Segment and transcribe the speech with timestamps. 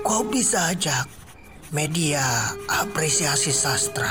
[0.00, 1.06] Kopi Sajak,
[1.70, 2.22] media
[2.66, 4.10] apresiasi sastra.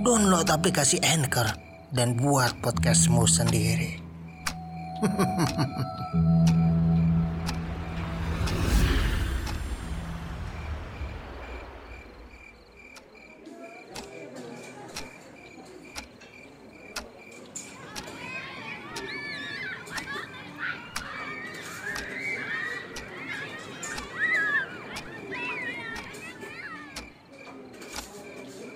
[0.00, 1.50] Download aplikasi Anchor
[1.92, 4.00] dan buat podcastmu sendiri.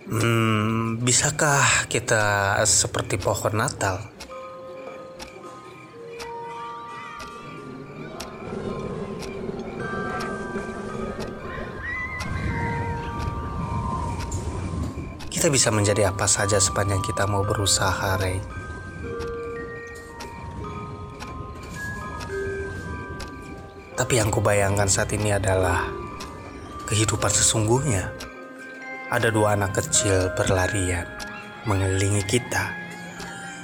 [0.05, 4.05] Hmm, bisakah kita seperti pohon Natal?
[15.33, 18.45] Kita bisa menjadi apa saja sepanjang kita mau berusaha, Ray.
[23.97, 25.89] Tapi yang kubayangkan saat ini adalah
[26.93, 28.34] kehidupan sesungguhnya.
[29.15, 31.07] Ada dua anak kecil berlarian
[31.71, 32.75] mengelilingi kita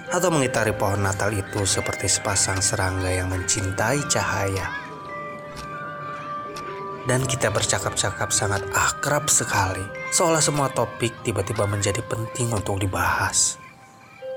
[0.07, 4.71] atau mengitari pohon Natal itu seperti sepasang serangga yang mencintai cahaya.
[7.03, 9.83] Dan kita bercakap-cakap sangat akrab sekali,
[10.15, 13.59] seolah semua topik tiba-tiba menjadi penting untuk dibahas.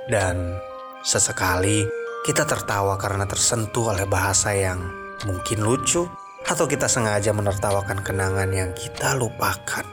[0.09, 0.57] Dan
[1.05, 1.85] sesekali
[2.25, 4.81] kita tertawa karena tersentuh oleh bahasa yang
[5.29, 6.09] mungkin lucu,
[6.49, 9.92] atau kita sengaja menertawakan kenangan yang kita lupakan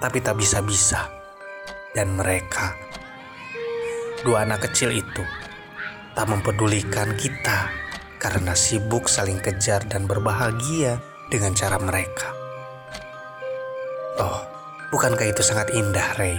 [0.00, 1.12] tapi tak bisa-bisa.
[1.92, 2.74] Dan mereka,
[4.24, 5.24] dua anak kecil itu,
[6.16, 7.68] tak mempedulikan kita
[8.16, 12.30] karena sibuk saling kejar dan berbahagia dengan cara mereka.
[14.22, 14.40] Oh,
[14.94, 16.38] bukankah itu sangat indah, Ray?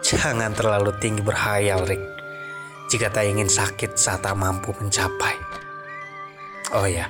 [0.00, 2.02] Jangan terlalu tinggi berhayal, Rick.
[2.90, 5.36] Jika tak ingin sakit saat tak mampu mencapai.
[6.74, 7.06] Oh ya,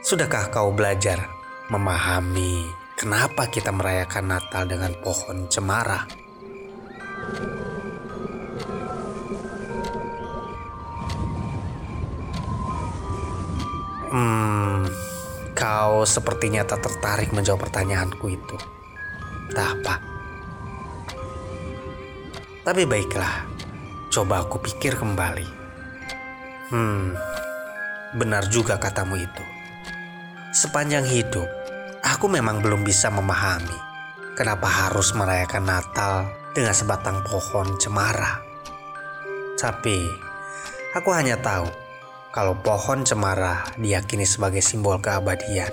[0.00, 1.41] sudahkah kau belajar
[1.72, 2.68] memahami
[3.00, 6.04] kenapa kita merayakan Natal dengan pohon cemara.
[14.12, 14.84] Hmm,
[15.56, 18.56] kau sepertinya tak tertarik menjawab pertanyaanku itu.
[19.56, 19.94] Tak apa.
[22.68, 23.48] Tapi baiklah,
[24.12, 25.48] coba aku pikir kembali.
[26.68, 27.16] Hmm,
[28.20, 29.44] benar juga katamu itu.
[30.52, 31.61] Sepanjang hidup,
[32.12, 33.72] aku memang belum bisa memahami
[34.36, 38.44] kenapa harus merayakan Natal dengan sebatang pohon cemara.
[39.56, 40.04] Tapi,
[40.92, 41.64] aku hanya tahu
[42.28, 45.72] kalau pohon cemara diyakini sebagai simbol keabadian.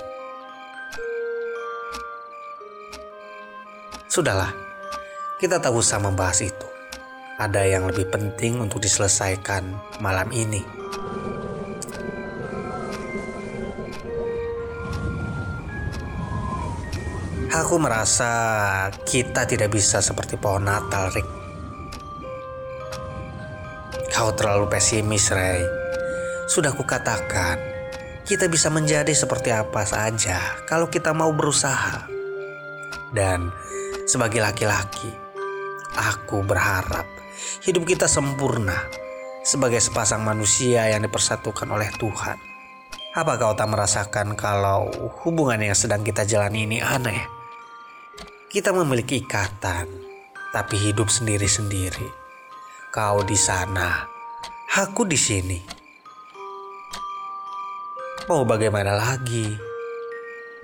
[4.07, 4.55] Sudahlah,
[5.43, 6.67] kita tak usah membahas itu.
[7.35, 10.63] Ada yang lebih penting untuk diselesaikan malam ini.
[17.49, 18.29] Aku merasa
[19.09, 21.25] kita tidak bisa seperti pohon Natal, Rick.
[24.13, 25.65] Kau terlalu pesimis, Ray.
[26.45, 27.57] Sudah kukatakan,
[28.29, 32.05] kita bisa menjadi seperti apa saja kalau kita mau berusaha.
[33.09, 33.49] Dan
[34.05, 35.09] sebagai laki-laki,
[35.97, 37.09] aku berharap
[37.65, 38.77] hidup kita sempurna
[39.41, 42.37] sebagai sepasang manusia yang dipersatukan oleh Tuhan.
[43.17, 44.85] Apa kau tak merasakan kalau
[45.25, 47.38] hubungan yang sedang kita jalani ini aneh?
[48.49, 49.85] Kita memiliki ikatan,
[50.49, 52.09] tapi hidup sendiri-sendiri.
[52.89, 54.09] Kau di sana,
[54.73, 55.61] aku di sini.
[58.25, 59.53] Mau bagaimana lagi?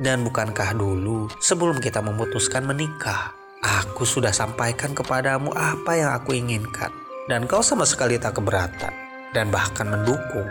[0.01, 6.89] Dan bukankah dulu sebelum kita memutuskan menikah, aku sudah sampaikan kepadamu apa yang aku inginkan.
[7.29, 8.97] Dan kau sama sekali tak keberatan
[9.37, 10.49] dan bahkan mendukung.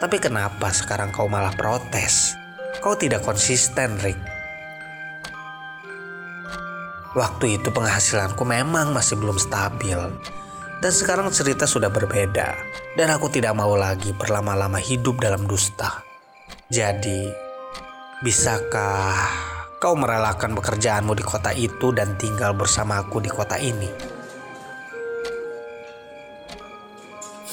[0.00, 2.32] Tapi kenapa sekarang kau malah protes?
[2.80, 4.39] Kau tidak konsisten, Rick.
[7.10, 9.98] Waktu itu penghasilanku memang masih belum stabil.
[10.78, 12.54] Dan sekarang cerita sudah berbeda.
[12.94, 16.06] Dan aku tidak mau lagi berlama-lama hidup dalam dusta.
[16.70, 17.26] Jadi,
[18.22, 19.26] bisakah
[19.82, 23.90] kau merelakan pekerjaanmu di kota itu dan tinggal bersamaku di kota ini?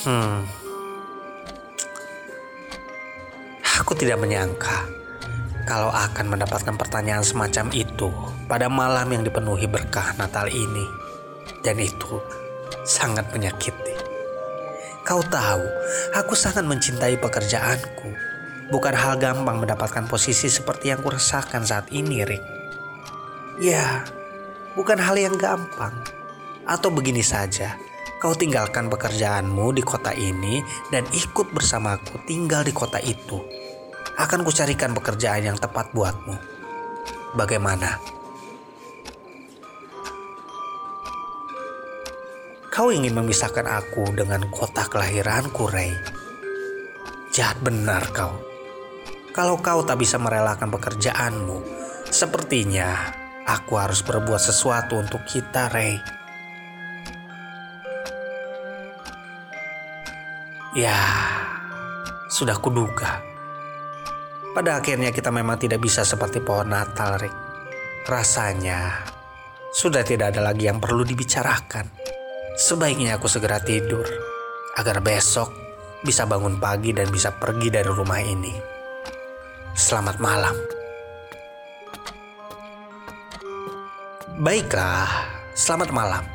[0.05, 0.45] Hmm.
[3.81, 5.06] Aku tidak menyangka
[5.67, 8.07] kalau akan mendapatkan pertanyaan semacam itu
[8.47, 10.87] pada malam yang dipenuhi berkah Natal ini.
[11.59, 12.23] Dan itu
[12.87, 13.93] sangat menyakiti.
[15.03, 15.63] Kau tahu,
[16.15, 18.11] aku sangat mencintai pekerjaanku.
[18.71, 22.43] Bukan hal gampang mendapatkan posisi seperti yang kurasakan saat ini, Rick.
[23.59, 24.03] Ya,
[24.75, 25.95] bukan hal yang gampang.
[26.67, 27.79] Atau begini saja,
[28.19, 30.59] kau tinggalkan pekerjaanmu di kota ini
[30.91, 33.66] dan ikut bersamaku tinggal di kota itu.
[34.15, 36.39] Akan kucarikan pekerjaan yang tepat buatmu.
[37.35, 37.99] Bagaimana?
[42.71, 45.97] Kau ingin memisahkan aku dengan kota kelahiranku, Ray.
[47.33, 48.37] Jahat benar kau.
[49.33, 51.61] Kalau kau tak bisa merelakan pekerjaanmu,
[52.13, 53.13] sepertinya
[53.49, 55.97] aku harus berbuat sesuatu untuk kita, Ray.
[60.77, 61.01] Ya,
[62.29, 63.36] sudah kuduga.
[64.57, 67.35] Pada akhirnya kita memang tidak bisa seperti pohon Natal, Rick.
[68.09, 69.05] Rasanya
[69.69, 71.85] sudah tidak ada lagi yang perlu dibicarakan.
[72.57, 74.01] Sebaiknya aku segera tidur
[74.73, 75.53] agar besok
[76.01, 78.49] bisa bangun pagi dan bisa pergi dari rumah ini.
[79.77, 80.57] Selamat malam.
[84.41, 85.05] Baiklah,
[85.53, 86.25] selamat malam.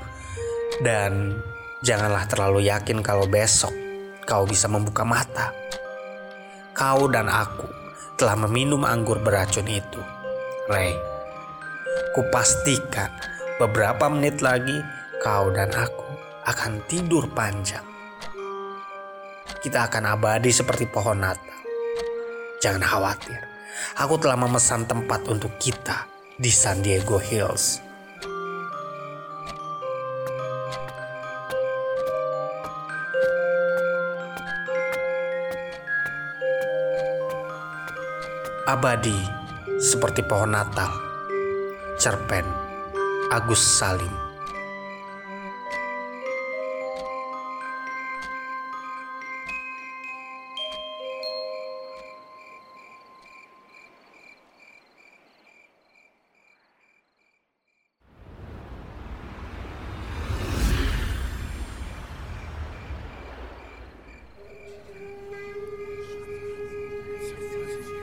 [0.79, 1.43] Dan
[1.83, 3.75] janganlah terlalu yakin kalau besok
[4.23, 5.51] kau bisa membuka mata.
[6.71, 7.82] Kau dan aku
[8.23, 9.99] telah meminum anggur beracun itu.
[10.71, 10.95] Ray,
[12.15, 13.11] kupastikan
[13.59, 14.79] beberapa menit lagi
[15.19, 16.07] kau dan aku
[16.47, 17.83] akan tidur panjang.
[19.59, 21.59] Kita akan abadi seperti pohon Natal.
[22.63, 23.43] Jangan khawatir,
[23.99, 26.07] aku telah memesan tempat untuk kita
[26.39, 27.83] di San Diego Hills.
[38.63, 39.17] Abadi
[39.83, 40.91] seperti pohon Natal.
[41.99, 42.47] Cerpen
[43.31, 44.32] Agus Salim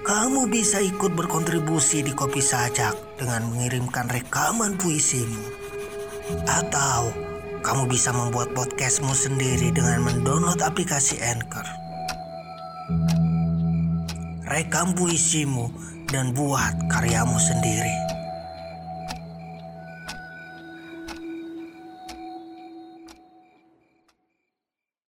[0.09, 5.37] Kamu bisa ikut berkontribusi di Kopi Sajak dengan mengirimkan rekaman puisimu.
[6.49, 7.13] Atau
[7.61, 11.61] kamu bisa membuat podcastmu sendiri dengan mendownload aplikasi Anchor.
[14.49, 15.69] Rekam puisimu
[16.09, 18.08] dan buat karyamu sendiri.